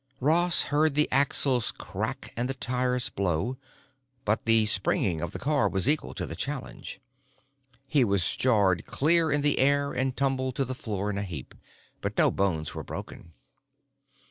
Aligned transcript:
Ross 0.19 0.63
heard 0.63 0.95
the 0.95 1.07
axles 1.11 1.71
crack 1.71 2.33
and 2.35 2.49
the 2.49 2.55
tires 2.55 3.09
blow; 3.09 3.55
but 4.25 4.45
the 4.45 4.65
springing 4.65 5.21
of 5.21 5.29
the 5.31 5.37
car 5.37 5.69
was 5.69 5.87
equal 5.87 6.15
to 6.15 6.25
the 6.25 6.35
challenge. 6.35 6.99
He 7.85 8.03
was 8.03 8.35
jarred 8.35 8.87
clear 8.87 9.31
in 9.31 9.41
the 9.41 9.59
air 9.59 9.93
and 9.93 10.17
tumbled 10.17 10.55
to 10.55 10.65
the 10.65 10.73
floor 10.73 11.11
in 11.11 11.19
a 11.19 11.23
heap; 11.23 11.53
but 12.01 12.17
no 12.17 12.31
bones 12.31 12.73
were 12.73 12.83
broken. 12.83 13.33